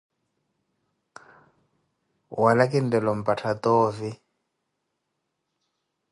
Wala 2.41 2.63
khintela 2.71 3.09
omphattha 3.13 3.51
tovi? 3.63 4.11